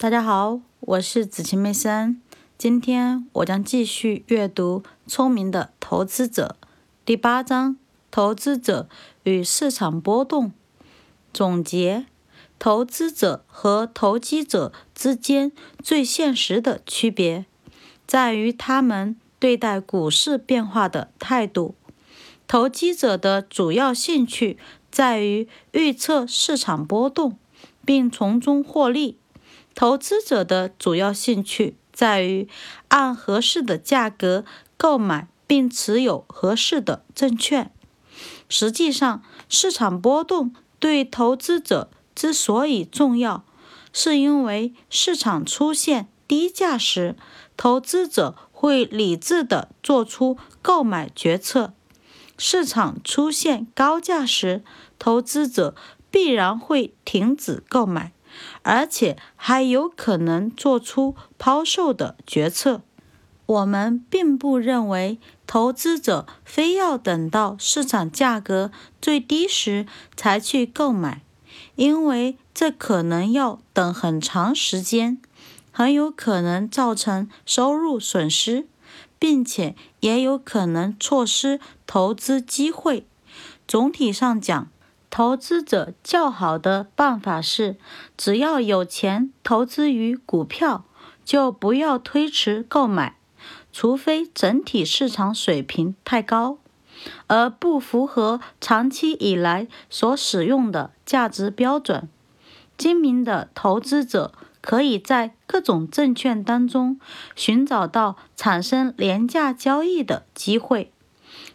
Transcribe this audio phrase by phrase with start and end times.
[0.00, 2.22] 大家好，我是子晴妹森。
[2.56, 6.56] 今天我将继续阅读《聪明的投资者》
[7.04, 7.76] 第八章：
[8.10, 8.88] 投资者
[9.24, 10.52] 与市场波动。
[11.34, 12.06] 总结：
[12.58, 15.52] 投资者和投机者之间
[15.82, 17.44] 最现实的区别，
[18.06, 21.74] 在于他们对待股市变化的态度。
[22.48, 24.56] 投机者的主要兴趣
[24.90, 27.36] 在于预测市场波动，
[27.84, 29.18] 并从中获利。
[29.74, 32.48] 投资者的主要兴趣在于
[32.88, 34.44] 按合适的价格
[34.76, 37.72] 购买并持有合适的证券。
[38.48, 43.44] 实际上，市场波动对投资者之所以重要，
[43.92, 47.16] 是因为市场出现低价时，
[47.56, 51.72] 投资者会理智地做出购买决策；
[52.36, 54.62] 市场出现高价时，
[54.98, 55.74] 投资者
[56.10, 58.12] 必然会停止购买。
[58.62, 62.82] 而且还有可能做出抛售的决策。
[63.46, 68.70] 我们并不认为投资者非要等到市场价格
[69.02, 71.22] 最低时才去购买，
[71.74, 75.20] 因为这可能要等很长时间，
[75.72, 78.68] 很有可能造成收入损失，
[79.18, 83.04] 并且也有可能错失投资机会。
[83.66, 84.68] 总体上讲，
[85.10, 87.76] 投资者较好的办法是，
[88.16, 90.84] 只要有钱投资于股票，
[91.24, 93.16] 就不要推迟购买，
[93.72, 96.58] 除非整体市场水平太高，
[97.26, 102.08] 而不符合长期以来所使用的价值标准。
[102.78, 106.98] 精明的投资者可以在各种证券当中
[107.34, 110.92] 寻找到产生廉价交易的机会。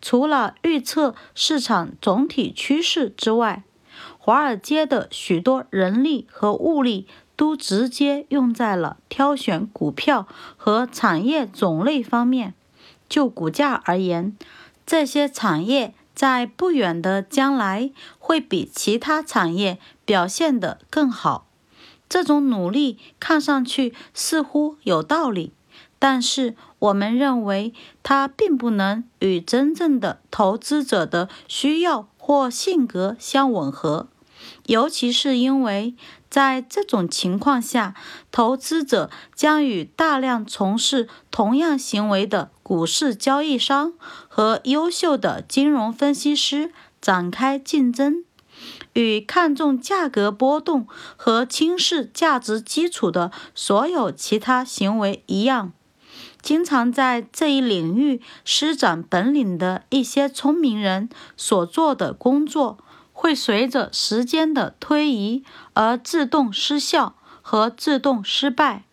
[0.00, 3.64] 除了预测市场总体趋势之外，
[4.18, 12.54] 华尔街的许多人力和物力都直接用在了挑选股票和产业种类方面。
[13.08, 14.36] 就股价而言，
[14.86, 21.46] 这些产业在不远的将来会比其他产业表现得更好。
[22.08, 25.52] 这种努力看上去似乎有道理。
[25.98, 34.08] 但是，我们认为它并不能与真正的投资者的需要或性格相吻合，
[34.66, 35.94] 尤其是因为
[36.30, 37.94] 在这种情况下，
[38.30, 43.94] 投资者将与大量从事同样行为的股市交易商
[44.28, 46.70] 和优秀的金融分析师
[47.00, 48.24] 展开竞争，
[48.92, 50.86] 与看重价格波动
[51.16, 55.72] 和轻视价值基础的所有其他行为一样。
[56.40, 62.78] 经常在这一领域施展本领的一些聪明人所做的工作，
[63.12, 65.44] 会随着时间的推移
[65.74, 68.84] 而自动失效和自动失败。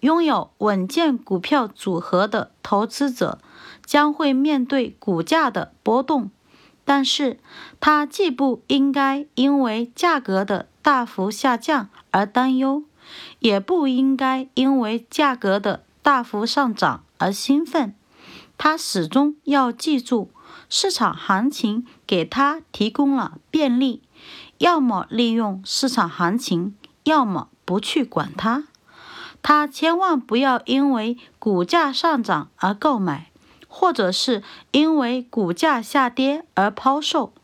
[0.00, 3.38] 拥有稳健股票组合的投资者
[3.84, 6.30] 将会面对股价的波动，
[6.84, 7.38] 但是
[7.80, 12.84] 他既不应该因为价格的大幅下降而担忧，
[13.40, 15.82] 也不应该因为价格的。
[16.08, 17.94] 大幅上涨而兴奋，
[18.56, 20.30] 他始终要记住，
[20.70, 24.00] 市场行情给他提供了便利，
[24.56, 26.74] 要么利用市场行情，
[27.04, 28.64] 要么不去管它。
[29.42, 33.30] 他千万不要因为股价上涨而购买，
[33.68, 37.34] 或者是因为股价下跌而抛售。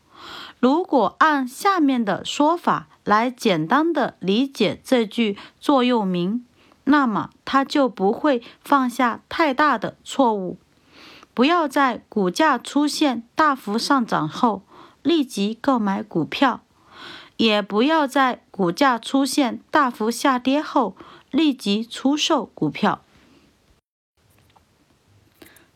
[0.59, 6.43] 如果按下面的说法来简单的理解这句座右铭。
[6.85, 10.57] 那么他就不会犯下太大的错误。
[11.33, 14.63] 不要在股价出现大幅上涨后
[15.03, 16.61] 立即购买股票，
[17.35, 20.95] 也不要在股价出现大幅下跌后
[21.31, 23.01] 立即出售股票。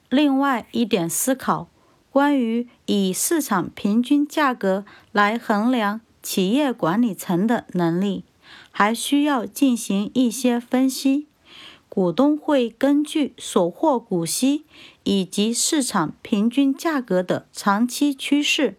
[0.07, 1.67] 另外一点思考，
[2.09, 8.23] 关于以市场平均价格来衡量企业管理层的能力。
[8.71, 11.27] 还需要进行一些分析。
[11.87, 14.63] 股东会根据所获股息
[15.03, 18.77] 以及市场平均价格的长期趋势，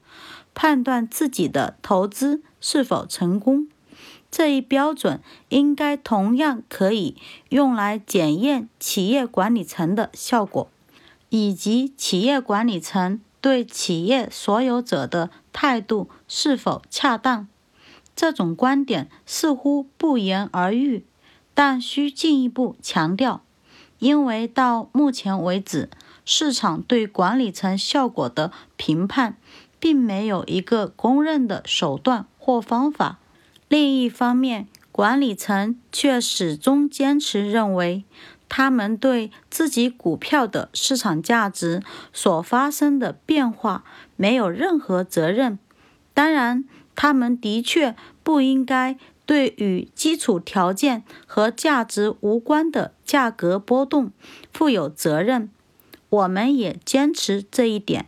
[0.54, 3.66] 判断自己的投资是否成功。
[4.30, 7.16] 这一标准应该同样可以
[7.48, 10.70] 用来检验企业管理层的效果，
[11.30, 17.48] 以及企业管理层对企业所有者的态度是否恰当。
[18.20, 21.06] 这种观点似乎不言而喻，
[21.54, 23.40] 但需进一步强调，
[23.98, 25.88] 因为到目前为止，
[26.26, 29.38] 市场对管理层效果的评判
[29.78, 33.18] 并没有一个公认的手段或方法。
[33.68, 38.04] 另一方面，管理层却始终坚持认为，
[38.50, 41.82] 他们对自己股票的市场价值
[42.12, 43.82] 所发生的变化
[44.16, 45.58] 没有任何责任。
[46.12, 46.66] 当然，
[47.02, 54.12] 他们的确不应该对与基础条件和价值无关的价格波动
[54.52, 55.48] 负有责任。
[56.10, 58.06] 我们也坚持这一点。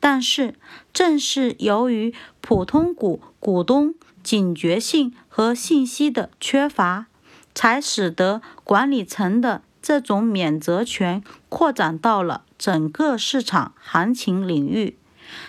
[0.00, 0.54] 但是，
[0.90, 7.08] 正是由于普通股股东警觉性和信息的缺乏，
[7.54, 14.96] 才使得管理层的这种免责权扩展到了整个市场行情领域，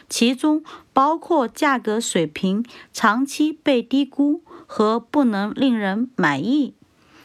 [0.09, 0.63] 其中
[0.93, 6.73] 包括价格水平长期被低估和不能令人满意。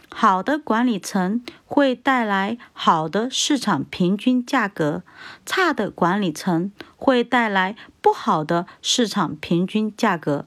[0.08, 5.02] 好的管理层会带来好的市场平均价格，
[5.44, 10.46] 差的管理层会带来不好的市场平均价格。